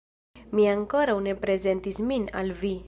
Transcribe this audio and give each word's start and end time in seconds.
Mi 0.59 0.65
ankoraŭ 0.71 1.17
ne 1.27 1.37
prezentis 1.45 2.05
min 2.13 2.29
al 2.43 2.55
vi. 2.65 2.79